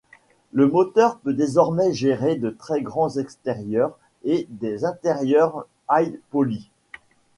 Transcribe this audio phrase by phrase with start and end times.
[0.51, 6.71] Le moteur peut désormais gérer de très grands extérieurs ou des intérieurs high-poly.